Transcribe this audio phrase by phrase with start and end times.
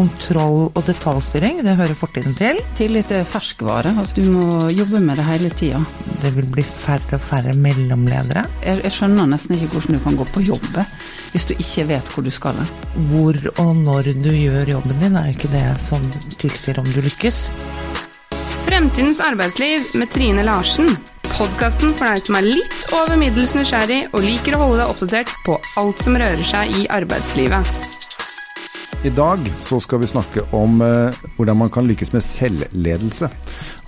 [0.00, 2.60] kontroll og detaljstyring, det hører fortiden til.
[2.78, 3.92] Tillit er ferskvare.
[4.00, 5.80] Altså, du må jobbe med det hele tida.
[6.22, 8.46] Det vil bli færre og færre mellomledere.
[8.64, 10.68] Jeg, jeg, skjønner nesten ikke hvordan du kan gå på jobb
[11.30, 12.56] hvis du ikke vet hvor du skal.
[13.10, 16.04] Hvor og når du gjør jobben din, er ikke det som
[16.40, 17.48] tilsier om du lykkes.
[18.66, 20.96] Fremtidens arbeidsliv med Trine Larsen.
[21.30, 25.38] Podkasten for deg som er litt over middels nysgjerrig og liker å holde deg oppdatert
[25.46, 27.89] på alt som rører seg i arbeidslivet.
[29.00, 33.30] I dag så skal vi snakke om eh, hvordan man kan lykkes med selvledelse.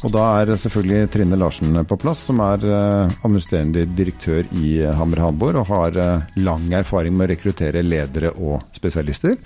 [0.03, 5.21] Og da er selvfølgelig Trine Larsen på plass, som er eh, administrerende direktør i Hammer
[5.21, 9.37] Halvor og har eh, lang erfaring med å rekruttere ledere og spesialister.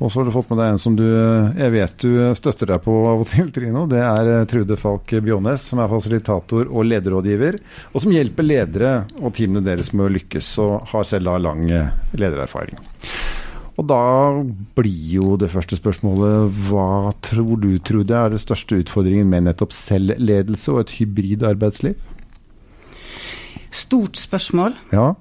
[0.00, 2.80] Og så har du fått med deg en som du jeg vet du støtter deg
[2.82, 3.84] på av og til, Trine.
[3.92, 7.60] Det er eh, Trude Falk Bjånes, som er fasilitator og lederrådgiver.
[7.92, 11.68] Og som hjelper ledere og teamene deres med å lykkes, og har selv da lang
[11.68, 12.80] eh, ledererfaring.
[13.80, 14.02] Og da
[14.76, 19.72] blir jo det første spørsmålet hva tror du, Trude, er det største utfordringen med nettopp
[19.72, 21.96] selvledelse og et hybrid arbeidsliv?
[23.72, 24.76] Stort spørsmål.
[24.92, 25.14] Ja.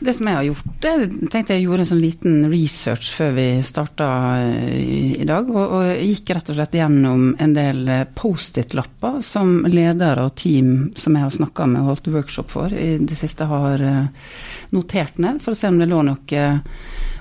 [0.00, 0.92] Det som jeg har gjort, det
[1.32, 4.06] tenkte jeg gjorde en sånn liten research før vi starta
[4.40, 4.78] eh,
[5.20, 5.50] i, dag.
[5.52, 10.88] Og, og, gikk rett og slett gjennom en del eh, Post-It-lapper som ledere og team
[10.96, 14.32] som jeg har snakka med og holdt workshop for i det siste, har eh,
[14.72, 16.46] notert ned, for å se om det lå noe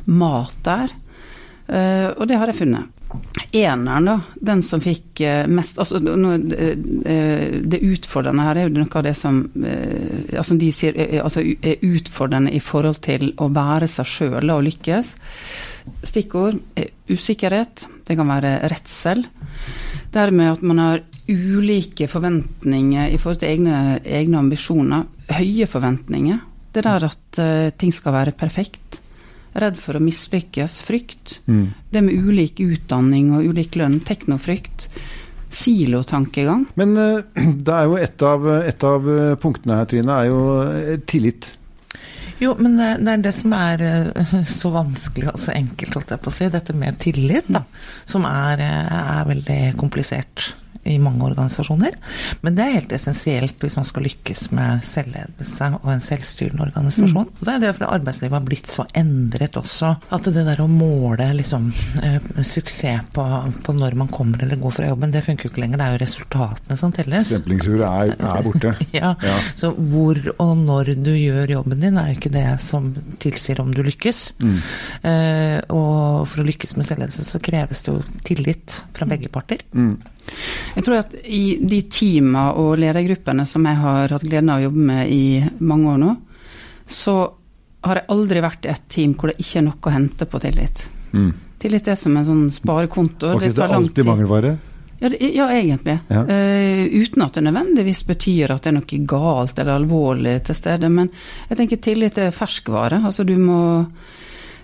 [0.09, 0.95] mat der.
[1.69, 2.98] Og det har jeg funnet.
[3.51, 4.15] Eneren, da,
[4.45, 6.75] den som fikk eh, mest altså, eh,
[7.09, 11.81] eh, Det utfordrende her er jo noe av det som altså de sier altså, er
[11.85, 15.15] utfordrende i forhold til å være seg sjøl og lykkes.
[16.05, 19.25] Stikkord er usikkerhet, det kan være redsel.
[20.13, 25.09] Dermed at man har ulike forventninger i forhold til egne, egne ambisjoner.
[25.33, 26.45] Høye forventninger.
[26.73, 27.41] Det der at
[27.81, 29.01] ting skal være perfekt
[29.57, 31.39] redd for å mislykkes, frykt.
[31.49, 31.69] Mm.
[31.91, 34.89] Det med ulik utdanning og ulik lønn, teknofrykt.
[35.49, 36.67] Silotankegang.
[36.77, 37.23] Men uh,
[37.65, 41.55] det er jo et av, et av, eh, punktene her, Trine, er jo eh, tillit.
[42.39, 43.81] Jo, men det er det som er
[44.59, 46.47] så vanskelig og så enkelt, holdt jeg på å si.
[46.53, 47.65] Dette med tillit, da.
[48.07, 50.51] Som er, er veldig komplisert
[50.89, 51.95] i mange organisasjoner.
[52.41, 57.29] Men det er helt essensielt hvis man skal lykkes med selvledelse og en selvstyrende organisasjon.
[57.29, 57.43] Mm.
[57.43, 59.93] Det er derfor arbeidslivet har blitt så endret også.
[60.15, 61.69] At det der å måle liksom,
[62.03, 63.23] eh, suksess på,
[63.65, 65.81] på, når man kommer eller går fra jobben, det funker jo ikke lenger.
[65.81, 67.31] Det er jo resultatene som telles.
[67.33, 68.73] Stemplingsuret er, er, borte.
[68.99, 69.13] ja.
[69.23, 69.37] ja.
[69.59, 73.73] Så hvor og når du gjør jobben din, er jo ikke det som tilsier om
[73.75, 74.21] du lykkes.
[74.39, 74.55] Mm.
[75.09, 79.63] Eh, og for å lykkes med selvledelse så kreves det jo tillit fra begge parter.
[79.73, 79.97] Mm.
[80.75, 84.67] Jeg tror at i de teama og ledergruppene som jeg har hatt gleden av å
[84.67, 85.25] jobbe med i
[85.59, 86.15] mange år nå,
[86.89, 87.17] så
[87.85, 90.41] har jeg aldri vært i et team hvor det ikke er noe å hente på
[90.43, 90.87] tillit.
[91.11, 91.29] Mm.
[91.59, 93.33] Tillit er som en sånn sparekonto.
[93.35, 94.55] Var ikke det alltid mangelvare?
[94.99, 95.95] Ja, det, ja, egentlig.
[96.11, 96.25] Ja.
[96.27, 100.89] Uh, uten at det nødvendigvis betyr at det er noe galt eller alvorlig til stede.
[100.91, 101.11] Men
[101.47, 102.99] jeg tenker tillit er ferskvare.
[103.07, 103.61] Altså du må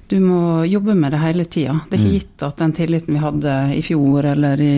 [0.08, 1.80] du må jobbe med det hele tida.
[1.90, 2.18] Det er ikke mm.
[2.20, 4.76] gitt at den tilliten vi hadde i fjor eller i,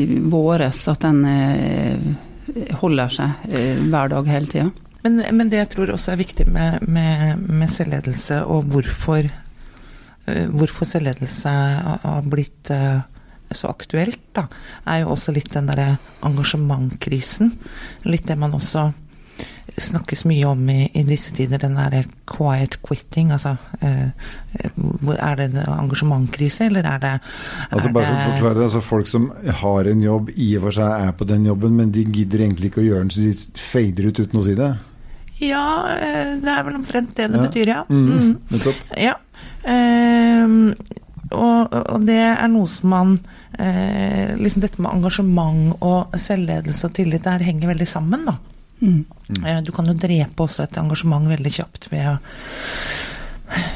[0.30, 4.70] våres, at den eh, holder seg eh, hver dag hele tida.
[5.04, 10.46] Men, men, det jeg tror også er viktig med, med, med selvledelse, og hvorfor, uh,
[10.48, 13.02] hvorfor selvledelse har blitt uh,
[13.52, 14.46] så aktuelt, da,
[14.88, 17.52] er jo også litt den derre engasjementkrisen.
[18.08, 18.88] Litt det man også
[19.80, 23.32] snakkes mye om i, i disse tider, den der quiet quitting.
[23.34, 24.10] Altså, eh,
[24.54, 27.12] er det en engasjementkrise, eller er det
[27.70, 29.28] Altså Bare for å forklare det, altså Folk som
[29.62, 32.70] har en jobb, i og for seg er på den jobben, men de gidder egentlig
[32.70, 34.72] ikke å gjøre den, så de fader ut uten å si det?
[35.42, 35.66] Ja,
[35.98, 37.46] eh, det er vel omtrent det det ja.
[37.48, 37.84] betyr, ja.
[37.90, 38.68] Mm, mm.
[39.00, 39.18] Ja.
[39.64, 40.58] Eh,
[41.34, 43.14] og, og, det er noe som man
[43.58, 48.38] eh, liksom Dette med engasjement og selvledelse og tillit, der henger veldig sammen, da.
[48.84, 49.64] Mm.
[49.64, 52.16] Du kan jo drepe også et engasjement veldig kjapt ved å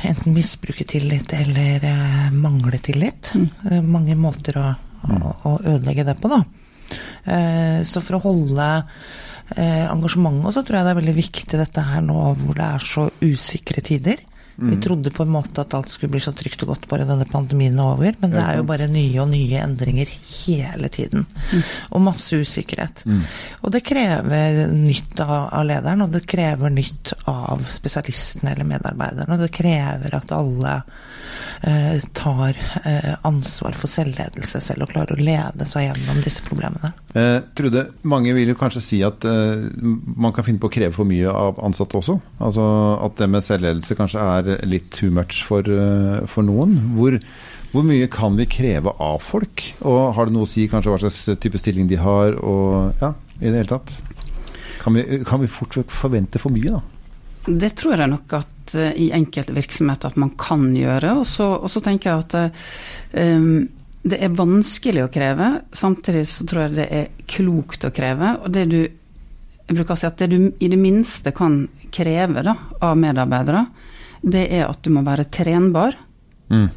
[0.08, 3.32] enten misbruke tillit eller eh, mangle tillit.
[3.34, 3.88] Mm.
[3.88, 4.66] Mange måter å,
[5.04, 6.42] å, å, ødelegge det på, da.
[7.28, 8.68] Eh, så for å holde
[9.56, 12.88] eh, engasjementet, så tror jeg det er veldig viktig dette her nå hvor det er
[12.94, 14.24] så usikre tider.
[14.59, 14.71] Mm.
[14.71, 17.27] Vi trodde på en måte at alt skulle bli så trygt og godt bare denne
[17.31, 21.28] pandemien er over, men det er jo bare nye og nye endringer hele tiden.
[21.53, 21.63] Mm.
[21.95, 23.05] Og masse usikkerhet.
[23.07, 23.21] Mm.
[23.63, 29.39] Og det krever nytt av, av, lederen, og det krever nytt av spesialistene eller medarbeiderne.
[29.39, 30.75] Og det krever at alle
[32.15, 36.93] tar eh, ansvar for selvledelse selv og klarer å lede seg gjennom disse problemene.
[37.19, 40.95] Eh, Trude, mange vil jo kanskje si at eh, man kan finne på å kreve
[40.97, 42.19] for mye av ansatte også.
[42.45, 42.65] Altså
[43.05, 46.77] at det med selvledelse kanskje er litt too much for, eh, for noen.
[46.97, 47.19] Hvor,
[47.69, 49.60] Hvor mye kan vi kreve av folk?
[49.84, 53.13] Og har det noe å si kanskje hva slags type stilling de har, og ja,
[53.43, 53.93] i det hele tatt?
[54.81, 56.81] Kan vi, kan vi fort forvente for mye, da?
[57.49, 61.16] Det tror jeg nok at uh, i enkelte virksomheter at man kan gjøre.
[61.20, 62.38] Og så, og så tenker jeg at
[63.38, 63.66] um,
[64.09, 68.36] det er vanskelig å kreve, samtidig så tror jeg det er klokt å kreve.
[68.44, 68.80] Og det du
[69.68, 71.60] jeg bruker å si at det du i det minste kan
[71.92, 73.66] kreve da, av medarbeidere,
[74.22, 75.98] det er at du må være trenbar.
[76.48, 76.71] Mm.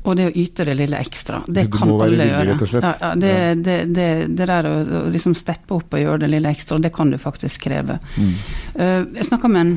[0.00, 1.42] Og det å yte det lille ekstra.
[1.44, 2.54] Det du kan alle villig, gjøre.
[2.80, 3.54] Ja, ja, det, ja.
[3.54, 6.92] Det, det, det, der å, å liksom steppe opp og gjøre det lille ekstra, det
[6.96, 7.98] kan du faktisk kreve.
[8.16, 8.30] Mm.
[8.72, 9.74] Uh, jeg snakka med en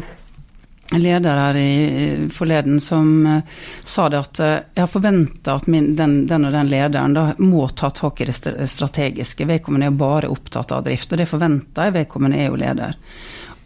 [1.01, 5.93] leder her i, forleden som uh, sa det at uh, jeg har forventa at min,
[5.97, 8.35] den, den, og den lederen da må ta tak i det
[8.69, 9.47] strategiske.
[9.49, 11.97] Vedkommende er jo bare opptatt av drift, og det forventer jeg.
[11.97, 12.97] Vedkommende er jo leder.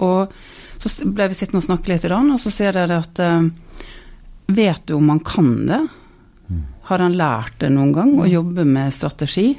[0.06, 0.36] Og
[0.78, 3.22] så ble vi sittende og snakke litt i dag, og så sier jeg at
[4.48, 5.80] vet du om han kan det?
[6.88, 9.50] Har han lært det noen gang, å jobbe med strategi?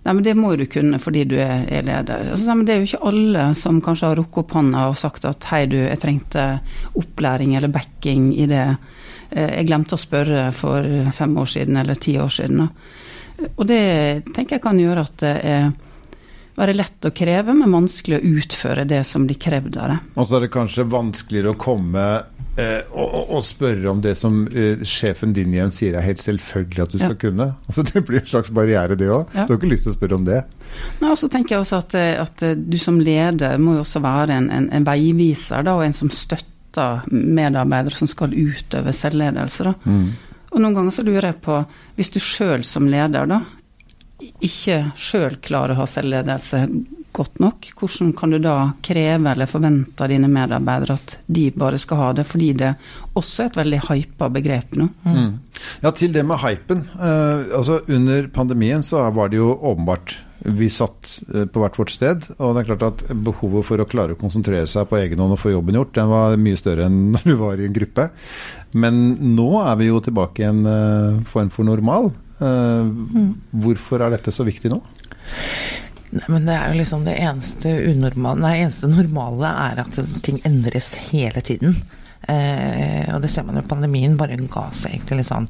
[0.00, 2.30] Nei, men det må du kunne fordi du er, er leder.
[2.32, 4.96] Altså, nei, men det er jo ikke alle som kanskje har rukket opp hånda og
[4.96, 6.46] sagt at hei, du, jeg trengte
[6.96, 8.64] opplæring eller backing i det.
[9.30, 12.64] Eh, jeg glemte å spørre for fem år siden eller ti år siden.
[13.50, 13.84] Og det
[14.32, 15.70] tenker jeg kan gjøre at det er
[16.58, 19.98] være lett å kreve, men vanskelig å utføre det som blir krevd av det.
[20.16, 22.04] Og så er det kanskje vanskeligere å komme
[22.60, 26.84] eh, og, og, spørre om det som eh, sjefen din igjen sier er helt selvfølgelig
[26.84, 27.48] at du skal kunne.
[27.66, 29.34] Altså Det blir en slags barriere, det òg.
[29.34, 29.46] Ja.
[29.46, 30.42] Du har ikke lyst til å spørre om det.
[31.00, 33.84] Nei, og så tenker jeg også at, eh, at, eh, du som leder må jo
[33.84, 38.92] også være en, en, en veiviser, da, og en som støtter medarbeidere som skal utøve
[38.94, 39.70] selvledelse.
[39.70, 39.76] da.
[39.84, 40.10] Mm.
[40.50, 41.56] Og noen ganger så lurer jeg på,
[41.98, 43.40] hvis du sjøl som leder da,
[44.20, 46.64] ikke sjøl klarer å ha selvledelse
[47.12, 48.54] godt nok, hvordan kan du da
[48.86, 52.70] kreve eller forvente av dine medarbeidere at de bare skal ha det, fordi det
[53.18, 54.88] også er et veldig hypa begrep nå?
[55.04, 55.30] Mm.
[55.82, 56.86] Ja, til det med hypen.
[56.94, 61.92] Uh, altså Under pandemien så var det jo åpenbart vi satt uh, på hvert vårt
[61.92, 65.20] sted, og det er klart at behovet for å klare å konsentrere seg på egen
[65.20, 67.76] hånd og få jobben gjort, den var mye større enn når du var i en
[67.76, 68.10] gruppe.
[68.70, 72.12] Men nå er vi jo tilbake i en uh, form for normal.
[72.40, 73.30] Mm.
[73.64, 74.80] Hvorfor er dette så viktig nå?
[76.10, 80.40] Nei, men det er jo liksom det eneste unormale Nei, eneste normale er at ting
[80.48, 81.76] endres hele tiden.
[82.28, 85.46] Eh, og det ser man jo pandemien bare ga seg egentlig litt sånn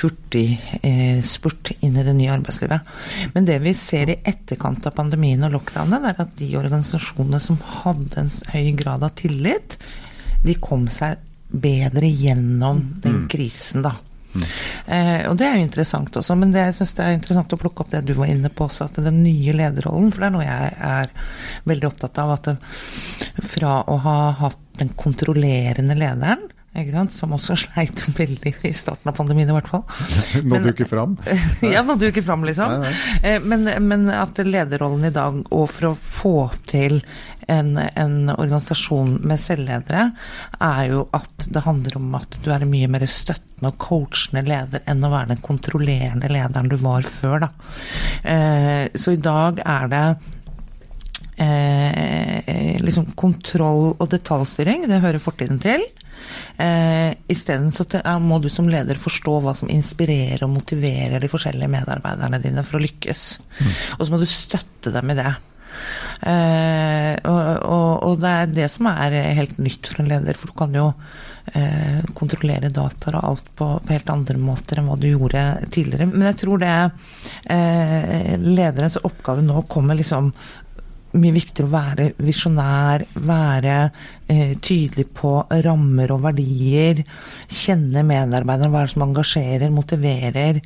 [0.00, 0.44] hurtig
[0.84, 2.92] eh, spurt inn i det nye arbeidslivet.
[3.32, 7.60] Men det vi ser i etterkant av pandemien og lockdownen, er at de organisasjonene som
[7.82, 9.78] hadde en høy grad av tillit,
[10.42, 13.28] de kom seg bedre gjennom den mm.
[13.32, 13.96] krisen, da.
[14.32, 17.60] Eh, og det er jo interessant også, men det, jeg syns det er interessant å
[17.60, 20.36] plukke opp det du var inne på også, at den nye lederrollen, for det er
[20.36, 21.12] noe jeg er
[21.68, 22.56] veldig opptatt av, at det,
[23.52, 26.48] fra å ha hatt den kontrollerende lederen
[27.12, 29.84] som også sleit veldig i starten av pandemien, i hvert fall.
[30.48, 31.18] Nådde jo ikke fram?
[31.74, 32.72] ja, nådde jo ikke fram, liksom.
[32.80, 33.20] Nei, nei.
[33.22, 36.34] Eh, men, men, at lederrollen i dag, og for å få
[36.66, 37.02] til
[37.50, 40.10] en, en, organisasjon med selvledere,
[40.62, 44.82] er jo at det handler om at du er mye mer støttende og coachende leder
[44.90, 47.50] enn å være den kontrollerende lederen du var før, da.
[48.24, 50.06] Eh, så i dag er det
[51.42, 55.84] Eh, liksom kontroll og detaljstyring, det hører fortiden til.
[56.60, 57.86] Eh, Isteden så
[58.20, 62.78] må du som leder forstå hva som inspirerer og motiverer de forskjellige medarbeiderne dine for
[62.78, 63.24] å lykkes.
[63.60, 63.72] Mm.
[63.98, 65.32] Og så må du støtte dem i det.
[66.22, 70.52] Eh, og, og, og, det er det som er helt nytt for en leder, for
[70.52, 70.88] du kan jo
[71.58, 75.44] eh, kontrollere dataer og alt på, på, helt andre måter enn hva du gjorde
[75.74, 76.10] tidligere.
[76.12, 76.74] Men jeg tror det
[77.54, 80.30] eh, lederens oppgave nå kommer liksom
[81.12, 83.76] mye viktigere å være visjonær, være
[84.62, 85.34] tydelig på
[85.64, 87.02] rammer og verdier.
[87.52, 90.60] Kjenne medarbeiderne, hva er det som engasjerer, motiverer.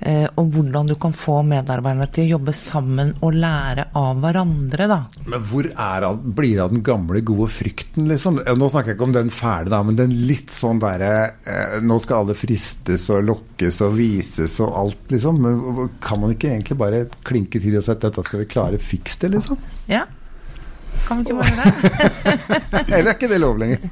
[0.00, 4.88] Eh, og hvordan du kan få medarbeiderne til å jobbe sammen og lære av hverandre,
[4.90, 5.00] da.
[5.26, 8.42] Men hvor er, blir det av den gamle, gode frykten, liksom?
[8.58, 11.12] Nå snakker jeg ikke om den fæle, da, men den litt sånn derre
[11.44, 15.42] eh, Nå skal alle fristes og lokkes og vises og alt, liksom.
[15.44, 18.80] Men kan man ikke egentlig bare klinke til og si at dette skal vi klare,
[18.82, 19.60] fiks det, liksom?
[19.90, 20.06] Ja.
[21.06, 21.68] Kan vi ikke bare det?
[22.96, 23.84] Eller er ikke det lov lenger?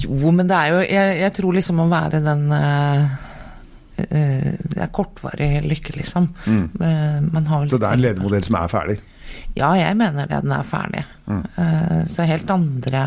[0.00, 3.18] Jo, men det er jo Jeg, jeg tror liksom å være den uh,
[4.00, 6.30] Det er kortvarig lykke, liksom.
[6.46, 6.66] Mm.
[7.68, 8.98] Så det er en ledermodell som er ferdig?
[9.58, 10.40] Ja, jeg mener det.
[10.44, 11.04] Den er ferdig.
[11.26, 11.42] Mm.
[11.58, 13.04] Uh, så helt andre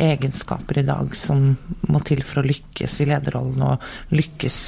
[0.00, 1.52] egenskaper i dag som
[1.88, 4.58] må til for å lykkes i lederrollen og lykkes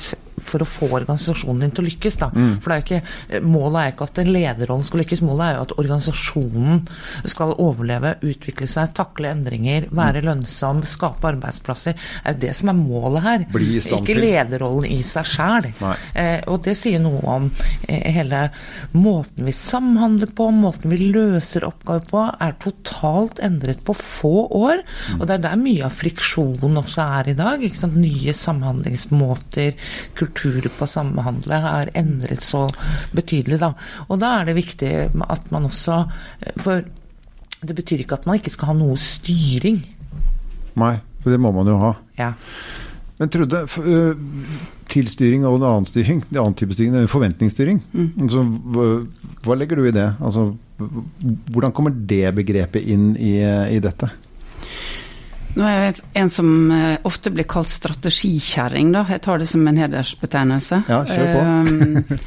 [0.42, 2.18] for å få organisasjonen din til å lykkes.
[2.21, 2.28] Da.
[2.35, 2.56] Mm.
[2.62, 3.00] For er ikke,
[3.47, 6.83] Målet er ikke at lederrollen skal lykkes, målet er jo at organisasjonen
[7.33, 10.28] skal overleve, utvikle seg, takle endringer, være mm.
[10.28, 11.97] lønnsom, skape arbeidsplasser.
[11.97, 13.47] Det er jo det som er målet her.
[14.00, 15.71] Ikke lederrollen i seg sjæl.
[16.16, 17.49] Eh, og det sier noe om
[17.88, 18.47] eh, hele
[18.97, 24.85] måten vi samhandler på, måten vi løser oppgaver på, er totalt endret på få år.
[25.16, 25.20] Mm.
[25.20, 27.64] Og det er der mye av friksjonen også er i dag.
[27.96, 32.66] Nye samhandlingsmåter, kulturer på å samhandle er endret så
[33.16, 33.61] betydelig.
[33.62, 33.73] Da.
[34.06, 34.94] Og da er det viktig
[35.26, 36.04] at man også
[36.62, 36.85] For
[37.66, 39.80] det betyr ikke at man ikke skal ha noe styring.
[40.76, 41.94] Nei, for det må man jo ha.
[42.18, 42.35] Ja.
[43.16, 43.62] Men Trude,
[44.92, 47.80] tilstyring og en annen styring, en annen type styring, det er forventningsstyring.
[47.96, 48.11] Mm.
[48.26, 48.44] Altså,
[49.46, 50.11] hva legger du i det?
[50.20, 53.38] Altså, hvordan kommer det begrepet inn i,
[53.73, 54.11] i dette?
[55.56, 59.06] Nå er jeg en som eh, ofte blir kalt strategikjerring, da.
[59.08, 60.82] Jeg tar det som en hedersbetegnelse.
[60.90, 61.42] Ja, kjør på.
[61.42, 62.25] Ehm,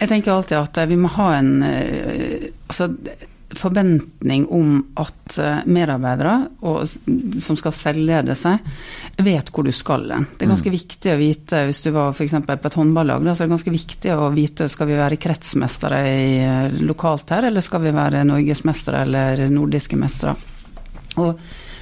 [0.00, 2.88] jeg tenker alltid at eh, vi må ha en eh, altså,
[3.56, 5.36] forventning om at
[5.70, 6.32] medarbeidere
[6.66, 6.88] og,
[7.40, 8.64] som skal selvlede seg,
[9.22, 10.26] vet hvor du skal hen.
[10.34, 10.74] Det er ganske mm.
[10.74, 12.34] viktig å vite, hvis du var f.eks.
[12.42, 16.00] på et håndballag, da, så er det ganske viktig å vite skal vi være kretsmestere
[16.10, 16.26] i,
[16.88, 20.34] lokalt her, eller skal vi være norgesmestere eller nordiske mestere.
[21.22, 21.38] Og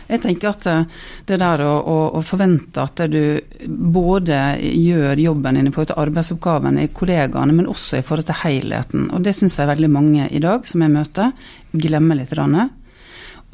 [0.08, 0.84] jeg tenker at eh,
[1.28, 6.02] det der å, å, å, forvente at du både gjør jobben din i forhold til
[6.04, 9.08] arbeidsoppgavene i kollegaene, men også i forhold til helheten.
[9.14, 11.32] Og det syns jeg veldig mange i dag som jeg møter,
[11.72, 12.34] glemmer litt.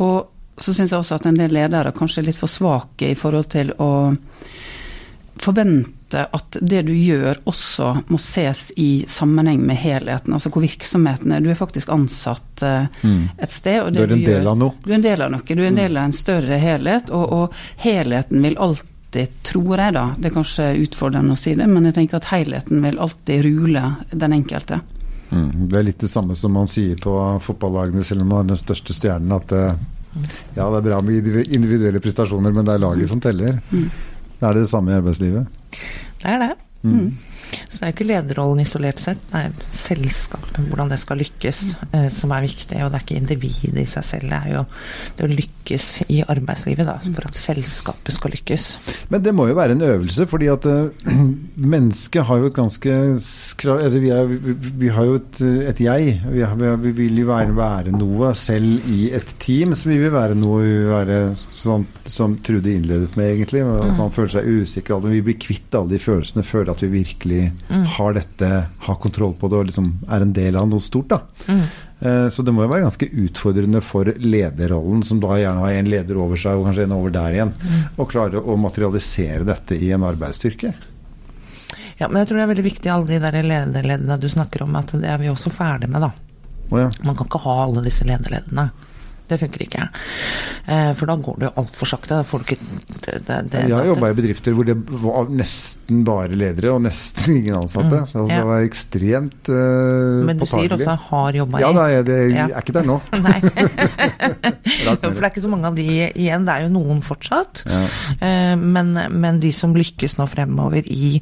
[0.01, 0.17] Og
[0.61, 3.51] så syns jeg også at en del ledere kanskje er litt for svake i forhold
[3.53, 3.93] til å
[5.41, 10.35] forvente at det du gjør også må ses i sammenheng med helheten.
[10.37, 11.43] Altså hvor virksomheten er.
[11.45, 13.25] Du er faktisk ansatt uh, mm.
[13.39, 13.93] et sted.
[13.95, 14.77] du er en del av noe.
[14.85, 15.45] Du er en del av noe.
[15.47, 15.83] Du er en mm.
[15.83, 17.13] del av en større helhet.
[17.15, 21.69] Og, og helheten vil alltid, tror jeg da, det er kanskje utfordrende å si det,
[21.71, 24.83] men jeg tenker at helheten vil alltid rule den enkelte.
[25.31, 25.71] Mm.
[25.71, 28.61] Det er litt det samme som man sier på fotballagene, selv om man har den
[28.61, 29.75] største stjernen, at uh,
[30.57, 33.61] ja, det er bra med individuelle prestasjoner, men det er laget som teller.
[33.71, 33.91] Mm.
[34.41, 35.47] Er det det samme i arbeidslivet?
[36.23, 36.53] Det er det.
[36.83, 37.17] Mm.
[37.69, 42.09] Så det er ikke lederrollen isolert sett, det er selskapet, hvordan det skal lykkes, eh,
[42.13, 42.81] som er viktig.
[42.85, 44.65] Og det er ikke individet i seg selv, det er jo
[45.17, 48.67] det å lykkes i arbeidslivet da, for at selskapet skal lykkes.
[49.13, 50.91] Men det må jo være en øvelse, fordi at uh,
[51.75, 52.99] mennesket har jo et ganske
[54.01, 54.35] vi, er,
[54.81, 55.41] vi, har jo et,
[55.71, 56.17] et jeg.
[56.31, 59.75] Vi, har, vi, vil jo være, være, noe selv i et team.
[59.79, 61.21] Så vi vil være noe vi vil være
[61.57, 63.63] sånn som Trude innledet med, egentlig.
[63.65, 64.15] At man mm.
[64.17, 65.09] føler seg usikker.
[65.11, 67.87] Vi blir kvitt alle de følelsene, føler at vi virkelig mm.
[67.97, 68.51] har dette,
[68.87, 71.11] har kontroll på det og liksom er en del av noe stort.
[71.13, 71.21] da.
[71.47, 71.63] Mm.
[72.01, 75.91] Eh, så det må jo være ganske utfordrende for lederrollen, som da gjerne har en
[75.93, 77.83] leder over seg og kanskje en over der igjen, mm.
[78.01, 80.73] å klare å materialisere dette i en arbeidsstyrke.
[82.01, 84.77] Ja, men jeg tror det er veldig viktig alle de der lederleddene du snakker om,
[84.81, 86.15] at det er vi også ferdig med, da.
[86.71, 86.89] Oh, ja.
[87.05, 88.71] Man kan ikke ha alle disse lederleddene.
[89.31, 89.85] Det funker ikke.
[90.67, 92.21] Eh, for da går det jo altfor sakte.
[92.51, 92.59] Det,
[93.27, 97.37] det, det, jeg har jobba i bedrifter hvor det var nesten bare ledere og nesten
[97.39, 97.95] ingen ansatte.
[97.95, 98.41] Mm, altså, ja.
[98.41, 99.59] Det var ekstremt uh,
[100.27, 100.67] Men du påtagelig.
[100.67, 101.65] sier også 'har jobba i'?
[101.65, 102.49] Ja, nei, det, jeg ja.
[102.51, 102.99] er ikke der nå.
[105.01, 106.47] For det er ikke så mange av de igjen.
[106.47, 107.65] Det er jo noen fortsatt.
[107.71, 107.85] Ja.
[108.19, 111.21] Uh, men, men de som lykkes nå fremover i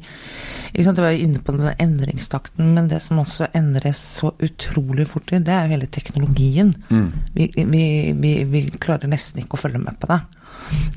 [0.73, 5.53] jeg var inne på den endringstakten, men det som også endres så utrolig fort det
[5.53, 6.73] er jo hele teknologien.
[6.89, 7.07] Mm.
[7.35, 7.85] Vi, vi,
[8.17, 10.19] vi, vi, klarer nesten ikke å følge med på det.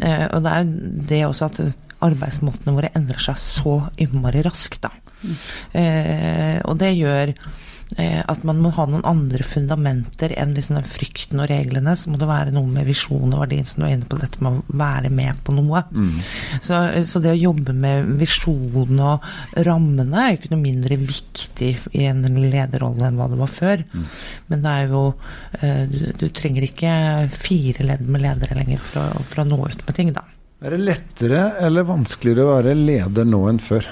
[0.05, 0.75] Eh, og det er
[1.13, 1.63] det også at
[2.03, 4.93] arbeidsmåtene våre endrer seg så innmari raskt, da.
[5.23, 5.37] Mm.
[5.79, 7.37] Eh, og det gjør
[8.01, 11.95] at man må ha noen andre fundamenter enn liksom den frykten og reglene.
[11.99, 14.43] Så må det være noe med visjon og verdien, som du er inne på, dette
[14.45, 15.85] med å være med på noe.
[15.93, 16.17] Mm.
[16.65, 19.29] Så, så, det å jobbe med visjon og
[19.67, 23.87] rammene er jo ikke noe mindre viktig i en lederrolle enn hva det var før.
[23.93, 24.11] Mm.
[24.53, 25.07] Men det er jo
[25.61, 26.93] eh, du, du, trenger ikke
[27.33, 30.27] fire ledd med ledere lenger for å, for å nå ut med ting, da.
[30.63, 33.89] Er det lettere eller vanskeligere å være leder nå enn før?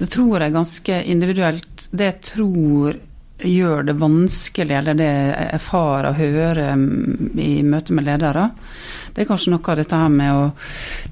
[0.00, 1.86] Det tror jeg er ganske individuelt.
[1.94, 2.40] Det tror
[2.90, 3.09] jeg tror
[3.46, 8.50] gjør det vanskelig, eller det jeg erfarer og hører mm, i møte med ledere,
[9.14, 10.44] det er kanskje noe av dette her med å,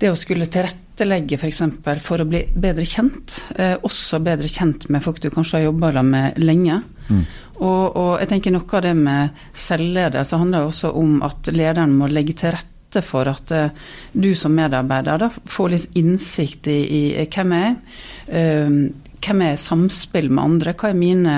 [0.01, 1.63] det å skulle tilrettelegge f.eks.
[1.85, 3.41] For, for å bli bedre kjent.
[3.59, 6.81] Eh, også bedre kjent med folk du kanskje har jobba med lenge.
[7.09, 7.25] Mm.
[7.59, 12.11] Og, og, jeg tenker noe av det med selvledelse handler også om at lederen må
[12.13, 17.03] legge til rette for at uh, du som medarbeider da, får litt innsikt i, i,
[17.27, 17.99] hvem jeg er.
[18.31, 20.77] Uh, hvem er samspill med andre?
[20.79, 21.35] Hva er mine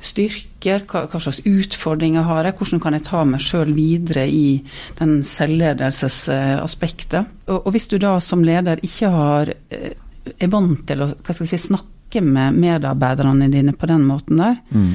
[0.00, 4.60] styrker, hva, hva, slags utfordringer har jeg, hvordan kan jeg ta meg sjøl videre i
[5.00, 7.24] den selvledelsesaspektet.
[7.48, 9.92] Og, og, hvis du da som leder ikke har, eh,
[10.36, 14.94] er vant til å si, snakke snakke med medarbeiderne dine på den måten der, mm.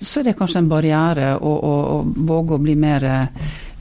[0.00, 3.04] så er det kanskje en barriere å, å, å våge å bli mer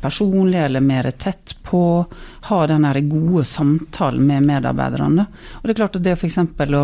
[0.08, 2.06] personlig eller mer tett på.
[2.50, 5.28] Ha den gode samtalen med medarbeiderne.
[5.60, 6.40] Og det er klart at det f.eks.
[6.40, 6.84] å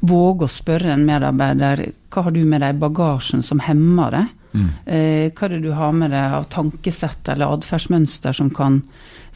[0.00, 4.34] våge å spørre en medarbeider hva har du med deg i bagasjen som hemmer deg?
[4.58, 4.72] Mm.
[4.84, 8.82] Eh, hva er det du har med deg av tankesett eller atferdsmønster som kan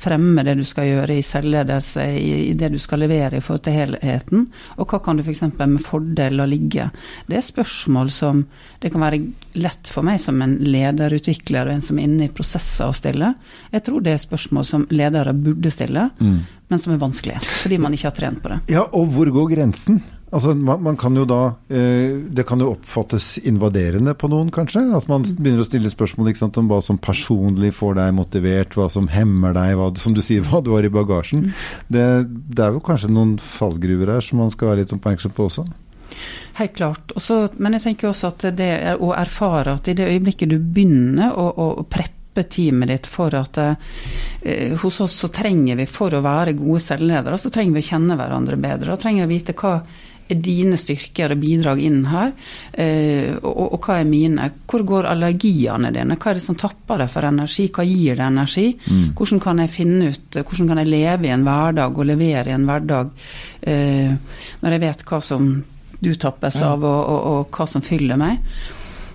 [0.03, 3.65] fremme det du skal gjøre i selvledelse, i, i, det du skal levere i forhold
[3.67, 4.47] til helheten?
[4.83, 5.45] Og hva kan du f.eks.
[5.53, 6.89] For med fordel la ligge?
[7.29, 8.45] Det er spørsmål som
[8.83, 9.21] det kan være
[9.63, 13.35] lett for meg som en lederutvikler og en som er inne i prosesser å stille.
[13.75, 16.41] Jeg tror det er spørsmål som ledere burde stille, mm.
[16.73, 17.45] men som er vanskelige.
[17.63, 18.63] Fordi man ikke har trent på det.
[18.75, 20.03] Ja, og hvor går grensen?
[20.33, 24.87] Altså, man, man, kan jo da eh, Det kan jo oppfattes invaderende på noen, kanskje?
[24.97, 28.89] At man begynner å stille spørsmål sant, om hva som personlig får deg motivert, hva
[28.93, 31.51] som hemmer deg, hva, som du sier, hva du har i bagasjen.
[31.93, 32.07] Det,
[32.49, 35.67] det er jo kanskje noen fallgruver her som man skal være litt oppmerksom på også?
[36.57, 37.13] Helt klart.
[37.17, 41.37] Også, men jeg tenker også at det å erfare at i det øyeblikket du begynner
[41.37, 46.23] å, å preppe teamet ditt for at eh, hos oss så trenger vi, for å
[46.25, 48.95] være gode selvledere, så trenger vi å kjenne hverandre bedre.
[48.95, 49.75] Og trenger vi å vite hva
[50.33, 52.33] er dine styrker og bidrag inn her?
[52.73, 54.49] Eh, og, og, hva er mine?
[54.69, 56.19] Hvor går allergiene dine?
[56.19, 57.69] Hva er det som tapper deg for energi?
[57.73, 58.67] Hva gir deg energi?
[58.87, 59.07] Mm.
[59.19, 62.57] Hvordan kan jeg finne ut Hvordan kan jeg leve i en hverdag og levere i
[62.57, 63.11] en hverdag
[63.69, 65.51] eh, når jeg vet hva som
[66.03, 68.41] du tappes av, og, og, og hva som fyller meg?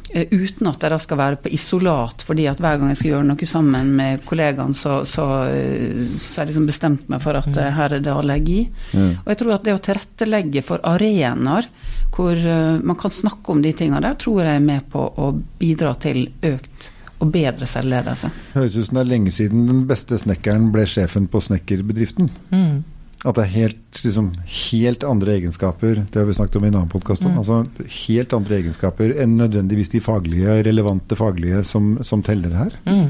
[0.09, 3.11] Eh, uten at jeg da skal være på isolat, fordi at hver gang jeg skal
[3.11, 7.49] gjøre noe sammen med kollegaen, så, så, eh, så jeg liksom bestemt meg for at
[7.51, 7.61] mm.
[7.77, 8.59] her er det allergi.
[8.93, 9.13] Mm.
[9.23, 11.71] Og jeg tror at det å tilrettelegge for arenaer
[12.17, 12.39] hvor
[12.81, 15.27] man kan snakke om de tingene der, tror jeg er med på å
[15.59, 16.87] bidra til økt
[17.21, 18.29] og bedre selvledelse.
[18.55, 22.29] Høres ut som det er lenge siden den beste snekkeren ble sjefen på snekkerbedriften.
[22.53, 22.79] Mm.
[23.25, 26.75] At det er helt, liksom, helt, andre egenskaper det har vi snakket om i en
[26.77, 27.39] annen podkast mm.
[27.41, 27.63] altså
[28.05, 32.77] Helt andre egenskaper enn nødvendigvis de faglige, relevante faglige som, som teller her.
[32.85, 33.09] Mm.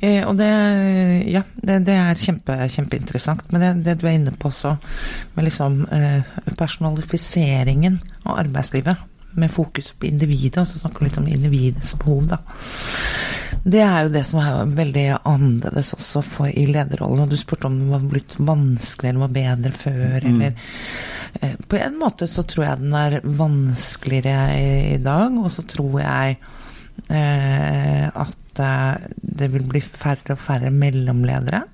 [0.00, 0.48] Eh, og det,
[1.28, 3.44] ja, det, det er kjempe, kjempeinteressant.
[3.52, 4.76] Men det, det, du er inne på også,
[5.36, 9.06] med liksom eh, personalifiseringen av arbeidslivet,
[9.38, 12.40] med fokus på individet, og så snakker vi litt om individets behov, da.
[13.68, 17.24] Det er jo det som er veldig annerledes også for, i lederrollen.
[17.26, 20.36] Og du spurte om det var blitt vanskeligere eller var bedre før, mm.
[20.36, 20.52] eller
[21.40, 25.64] eh, På en måte så tror jeg den er vanskeligere i, i dag, og så
[25.68, 26.38] tror jeg
[27.08, 31.66] eh, at eh, det vil bli færre og færre mellomledere.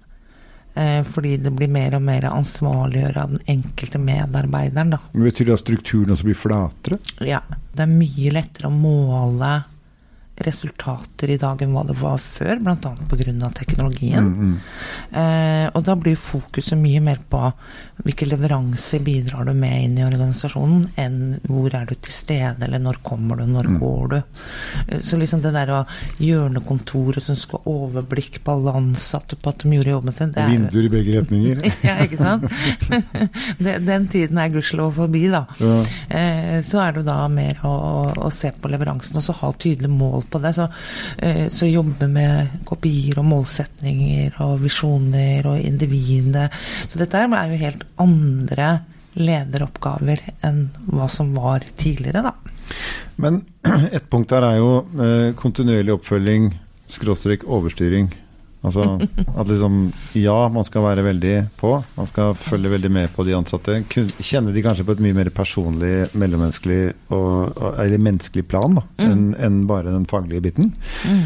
[0.75, 4.97] Eh, fordi det blir mer og mer ansvarliggjøre av den enkelte medarbeideren.
[4.97, 4.99] Da.
[5.13, 6.99] Men Betyr det at strukturen også blir flatere?
[7.23, 7.45] Ja.
[7.71, 9.53] Det er mye lettere å måle
[10.37, 12.77] resultater i dag enn hva det var før, bl.a.
[12.83, 13.51] pga.
[13.55, 14.25] teknologien.
[14.27, 14.57] Mm, mm.
[15.21, 17.41] Eh, og da blir fokuset mye mer på
[18.03, 22.83] hvilke leveranser bidrar du med inn i organisasjonen, enn hvor er du til stede, eller
[22.83, 23.79] når kommer du, når mm.
[23.79, 24.17] går du.
[24.89, 25.85] Eh, så liksom det der å
[26.19, 30.49] hjørnekontoret som skal ha overblikk på alle ansatte på at de gjorde jobben sin det
[30.51, 31.63] Vinduer i begge retninger.
[31.87, 32.51] ja, ikke sant.
[33.93, 35.47] den tiden er gudskjelov forbi, da.
[35.63, 35.79] Ja.
[36.11, 37.77] Eh, så er det da mer å,
[38.19, 40.55] å se på leveransen, og så ha tydelig mål på det.
[40.57, 40.69] Så,
[41.19, 46.51] eh, så jobbe med kopier og målsetninger og visjoner og individet.
[46.89, 48.73] Så dette er jo helt andre
[49.15, 52.35] lederoppgaver enn hva som var tidligere, da.
[53.21, 53.45] Men
[53.97, 56.53] et punkt der er jo eh, kontinuerlig oppfølging,
[56.91, 58.11] skråstrek overstyring.
[58.65, 58.85] Altså
[59.37, 61.77] at liksom Ja, man skal være veldig på.
[61.99, 63.81] Man skal følge veldig med på de ansatte.
[63.93, 66.83] Kjenne de kanskje på et mye mer personlig, mellommenneskelig
[67.15, 69.09] og, eller menneskelig plan da, mm.
[69.09, 70.73] enn en bare den faglige biten.
[71.05, 71.25] Mm.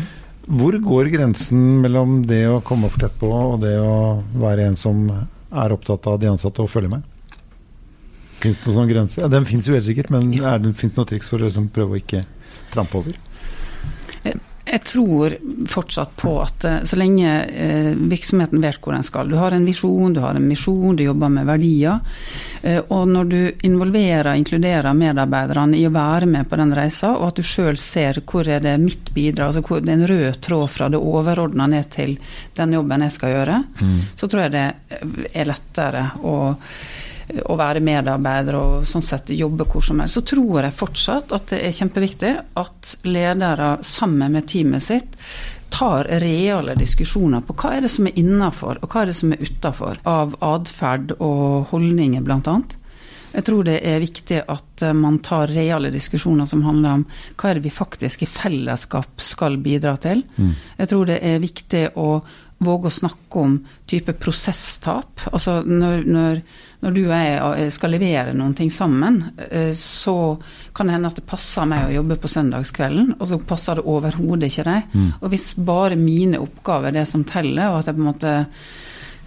[0.59, 4.79] Hvor går grensen mellom det å komme for tett på og det å være en
[4.81, 7.07] som er opptatt av de ansatte og følge med?
[8.39, 9.21] Fins det noen sånn grense?
[9.21, 10.31] Ja, den fins jo helt sikkert, men
[10.79, 12.25] fins det noen triks for å liksom prøve å ikke
[12.73, 13.17] trampe over?
[14.69, 15.35] Jeg tror
[15.69, 19.65] fortsatt på at eh, så lenge eh, virksomheten vet hvor den skal Du har en
[19.65, 22.01] visjon, du har en misjon, du jobber med verdier.
[22.63, 27.15] Eh, og når du involverer og inkluderer medarbeiderne i å være med på den reisa,
[27.17, 30.11] og at du sjøl ser hvor er det mitt bidrag, altså hvor det er en
[30.13, 32.17] rød tråd fra det overordna ned til
[32.59, 33.99] den jobben jeg skal gjøre, mm.
[34.19, 34.67] så tror jeg det
[35.33, 36.39] er lettere å
[37.29, 41.53] å være medarbeider og sånn sett jobbe hvor som helst, så tror jeg fortsatt at
[41.53, 45.17] det er kjempeviktig at ledere sammen med teamet sitt
[45.69, 49.35] tar reale diskusjoner på hva er det som er innafor og hva er det som
[49.35, 52.79] er utafor av atferd og holdninger, blant annet.
[53.29, 57.05] Jeg tror det er viktig at eh, man tar reale diskusjoner som handler om
[57.39, 60.25] hva er det vi faktisk i fellesskap skal bidra til.
[60.37, 60.55] Mm.
[60.81, 62.09] Jeg tror det er viktig å
[62.59, 63.55] våge å snakke om
[63.89, 65.23] type prosesstap.
[65.31, 66.41] Altså når, når,
[66.83, 70.17] når, du og jeg eh, skal levere noen ting sammen, eh, så
[70.75, 73.87] kan det hende at det passer meg å jobbe på søndagskvelden, og så passer det
[73.87, 74.93] overhodet ikke deg.
[74.93, 75.09] Mm.
[75.21, 78.37] Og hvis bare mine oppgaver er det som teller, og at jeg på en måte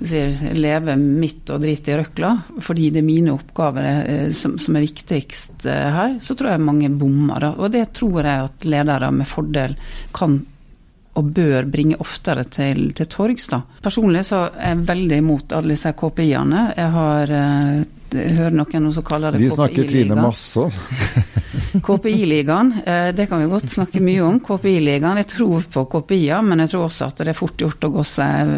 [0.02, 4.76] sier, leve midt og drite i røkla, fordi det er mine oppgaver eh, som, som,
[4.76, 7.54] er viktigst her, så tror jeg mange bommer.
[7.56, 9.80] Og det tror jeg at ledere med fordel
[10.12, 10.42] kan
[11.20, 13.50] og bør bringe oftere til, til torgs.
[13.84, 16.68] Personlig så er jeg veldig imot alle disse KPI-ene.
[16.78, 19.50] Jeg har eh, hører noen som kaller det KPI-ligaen.
[19.50, 20.72] De snakker Trine masse om.
[21.88, 24.40] KPI-ligaen, eh, det kan vi godt snakke mye om.
[24.44, 27.92] KPI-ligaen, Jeg tror på KPI-er, men jeg tror også at det er fort gjort å
[27.98, 28.56] gå seg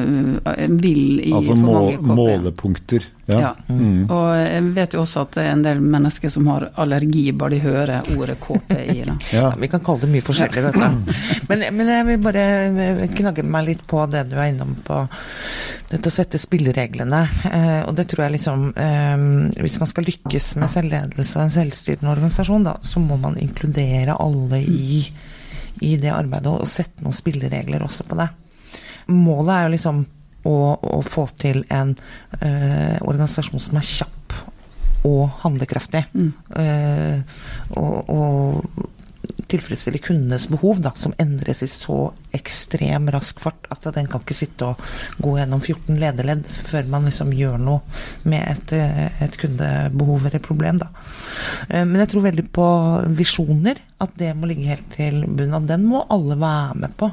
[0.53, 2.17] eh, vill i altså, for mange KPI-er.
[2.21, 3.09] målepunkter.
[3.25, 3.39] Ja.
[3.39, 3.51] ja.
[3.67, 4.09] Mm.
[4.11, 7.55] Og jeg vet jo også at det er en del mennesker som har allergi bare
[7.55, 8.97] de hører ordet KPI.
[9.03, 9.15] ja.
[9.31, 9.45] ja.
[9.59, 10.89] Vi kan kalle det mye forskjellig, dette.
[11.49, 15.03] Men, men, jeg vil bare knagge meg litt på det du er innom på
[15.91, 17.21] dette å sette spillereglene.
[17.49, 19.25] Eh, og det tror jeg liksom eh,
[19.61, 24.17] Hvis man skal lykkes med selvledelse og en selvstyrende organisasjon, da, så må man inkludere
[24.19, 25.03] alle i,
[25.85, 28.27] i det arbeidet og sette noen spilleregler også på det.
[29.13, 30.03] Målet er jo liksom
[30.47, 31.95] å, og få til en
[32.39, 34.35] eh, organisasjon som er kjapp
[35.03, 36.05] og handlekraftig.
[36.15, 36.31] Mm.
[36.59, 37.39] Eh,
[37.79, 38.89] og, og,
[39.53, 44.37] tilfredsstille kundenes behov, da, som endres i så ekstrem rask fart at den kan ikke
[44.37, 44.81] sitte og
[45.21, 47.81] gå gjennom 14 lederledd før man liksom gjør noe
[48.29, 48.75] med et,
[49.23, 50.81] et kundebehov eller problem.
[50.81, 50.89] Da.
[51.69, 52.67] Eh, men jeg tror veldig på
[53.19, 53.81] visjoner.
[54.03, 55.53] At det må ligge helt til bunnen.
[55.61, 57.07] At den må alle være med på.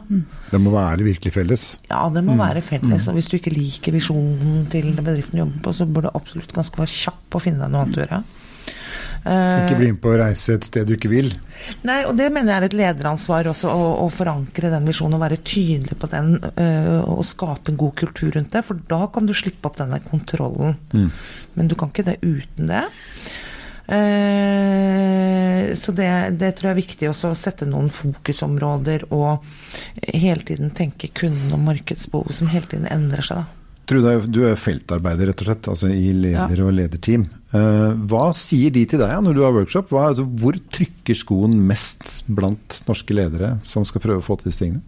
[0.51, 1.67] Den må være virkelig felles?
[1.91, 2.43] Ja, den må mm.
[2.43, 3.05] være felles.
[3.07, 3.13] Mm.
[3.13, 6.55] Og hvis du ikke liker visjonen til bedriften du jobber på, så bør du absolutt
[6.57, 8.23] ganske være kjapp på å finne deg noe annet å gjøre.
[9.21, 11.29] Ikke bli med på å reise et sted du ikke vil.
[11.87, 15.25] Nei, og det mener jeg er et lederansvar også, å, å forankre den visjonen og
[15.27, 16.39] være tydelig på den.
[16.51, 20.01] Øh, og skape en god kultur rundt det, for da kan du slippe opp denne
[20.07, 20.79] kontrollen.
[20.95, 21.11] Mm.
[21.59, 22.87] Men du kan ikke det uten det.
[23.91, 29.43] Uh, så det, det, tror jeg er viktig også, å sette noen fokusområder og
[30.07, 33.43] hele tiden tenke kunden og markedsbehov som hele tiden endrer seg.
[33.43, 33.60] da.
[33.91, 37.25] Trude, du er feltarbeider, rett og slett, altså i leder- og lederteam.
[37.51, 39.91] Eh, hva sier de til deg når du har workshop?
[39.91, 44.53] Hva, altså, hvor trykker skoen mest blant norske ledere som skal prøve å få til
[44.53, 44.85] disse tingene?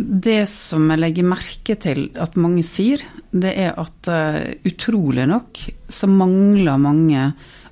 [0.00, 3.02] Det som jeg legger merke til at mange sier,
[3.34, 7.26] det er at uh, utrolig nok så mangler mange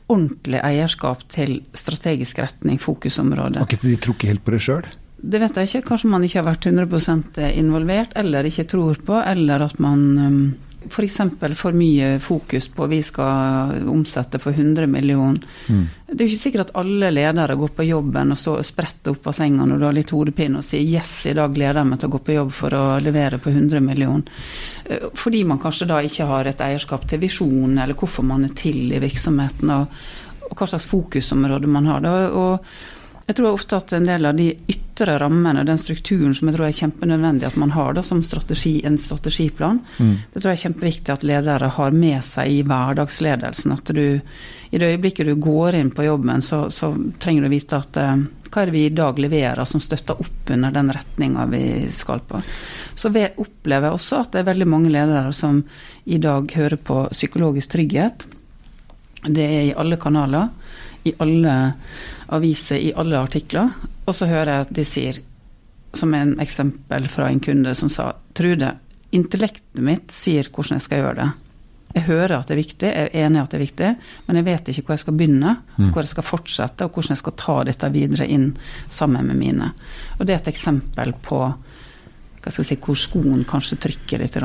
[0.08, 3.62] ordentlig eierskap til strategisk retning, fokusområde.
[3.62, 4.90] de tror ikke helt på det sjøl?
[5.18, 5.86] Det vet jeg ikke.
[5.90, 10.42] Kanskje man ikke har vært 100% involvert, eller ikke tror på, eller at man um,
[10.86, 11.16] F.eks.
[11.40, 15.40] For, for mye fokus på vi skal omsette for 100 millioner.
[15.66, 15.86] Mm.
[16.06, 19.26] Det er jo ikke sikkert at alle ledere går på jobben og står spretter opp
[19.28, 22.00] av senga når du har litt hodepine og sier 'yes, i dag gleder jeg meg
[22.00, 24.30] til å gå på jobb for å levere på 100 millioner'.
[24.86, 28.54] Eh, fordi man kanskje da ikke har et eierskap til visjonen, eller hvorfor man er
[28.54, 29.86] til i virksomheten, og,
[30.50, 32.00] og hva slags fokusområde man har.
[32.00, 32.28] Da.
[32.30, 32.64] og
[33.28, 36.64] jeg tror ofte at en del av de ytre rammene, den strukturen som jeg tror
[36.64, 40.14] er kjempenødvendig at man har da som strategi, en strategiplan, mm.
[40.32, 43.74] det tror jeg er kjempeviktig at ledere har med seg i hverdagsledelsen.
[43.76, 44.00] At du
[44.70, 48.24] i det øyeblikket du går inn på jobben, så, så trenger du vite at eh,
[48.48, 51.62] hva er det vi i dag leverer som støtter opp under den retninga vi
[51.92, 52.40] skal på.
[52.96, 55.60] Så vi opplever også at det er veldig mange ledere som
[56.08, 58.24] i dag hører på psykologisk trygghet.
[59.28, 60.48] Det er i alle kanaler
[61.08, 61.56] i alle
[62.34, 63.72] aviser, i alle artikler.
[64.04, 65.20] Og så hører jeg at de sier,
[65.96, 68.74] som en eksempel fra en kunde som sa Trude,
[69.10, 71.28] intellektet mitt sier hvordan jeg skal gjøre det.
[71.94, 73.88] Jeg hører at det er viktig, jeg er enig i at det er viktig,
[74.26, 75.88] men jeg vet ikke hvor jeg skal begynne, mm.
[75.94, 78.50] hvor jeg skal fortsette, og hvordan jeg skal ta dette videre inn
[78.92, 79.70] sammen med mine.
[80.18, 81.40] Og det er et eksempel på
[82.38, 84.36] hva skal jeg si, hvor skoen kanskje trykker litt.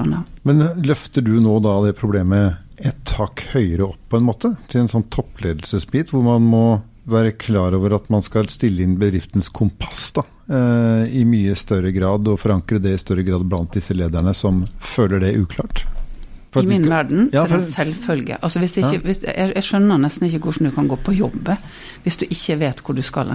[0.47, 4.55] Men løfter du nå da det problemet et hakk høyere opp, på en måte?
[4.71, 6.65] Til en sånn toppledelsesbit, hvor man må
[7.09, 11.91] være klar over at man skal stille inn bedriftens kompass da, eh, i mye større
[11.95, 15.86] grad, og forankre det i større grad blant disse lederne som føler det uklart?
[16.53, 18.38] I min verden ja, for, så er det en selvfølge.
[18.45, 21.49] Altså hvis ikke, hvis, jeg, jeg, skjønner nesten ikke hvordan du kan gå på jobb
[22.03, 23.31] hvis du ikke vet hvor du skal.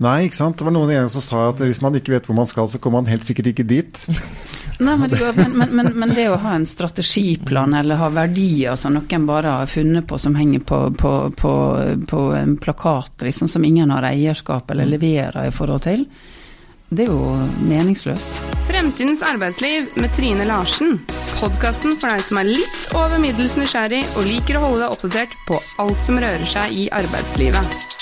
[0.00, 0.56] Nei, ikke sant.
[0.56, 2.80] Det var noen igjen som sa at hvis man ikke vet hvor man skal, så
[2.80, 4.00] kommer man helt sikkert ikke dit.
[4.80, 8.96] Nei, men det, men, men, men det, å ha en strategiplan eller ha verdier som
[8.96, 11.52] noen bare har funnet på som henger på, på, på,
[12.08, 16.06] på en plakat, liksom, som ingen har eierskap eller leverer i forhold til,
[16.88, 17.36] det er jo
[17.68, 18.56] meningsløst.
[18.70, 20.96] Fremtidens arbeidsliv med Trine Larsen
[21.40, 25.38] Podkasten for deg som er litt over middels nysgjerrig og liker å holde deg oppdatert
[25.48, 27.99] på alt som rører seg i arbeidslivet.